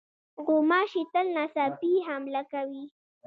[0.45, 2.83] غوماشې تل ناڅاپي حمله کوي.